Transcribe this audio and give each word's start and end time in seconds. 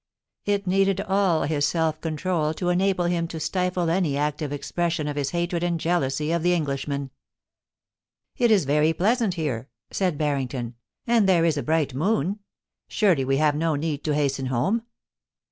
It 0.45 0.65
needed 0.65 0.99
all 1.01 1.43
his 1.43 1.63
self 1.67 2.01
control 2.01 2.55
to 2.55 2.69
enable 2.69 3.05
him 3.05 3.27
to 3.27 3.39
stifle 3.39 3.87
any 3.87 4.17
active 4.17 4.51
expres 4.51 4.93
sion 4.93 5.07
of 5.07 5.15
his 5.15 5.29
hatred 5.29 5.61
and 5.61 5.79
jealousy 5.79 6.31
of 6.31 6.41
the 6.41 6.55
Englishman. 6.55 7.11
* 7.73 7.91
It 8.35 8.49
is 8.49 8.65
very 8.65 8.93
pleasant 8.93 9.35
here,' 9.35 9.69
said 9.91 10.19
Harrington,' 10.19 10.73
and 11.05 11.29
there 11.29 11.45
is 11.45 11.55
a 11.55 11.61
bright 11.61 11.93
moon. 11.93 12.39
Surely 12.87 13.23
we 13.23 13.37
have 13.37 13.53
no 13.53 13.75
need 13.75 14.03
to 14.05 14.15
hasten 14.15 14.47
home.' 14.47 14.81